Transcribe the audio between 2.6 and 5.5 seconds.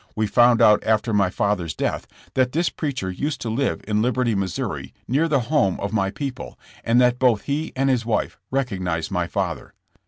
preacher used to live in Liberty, Mo., near the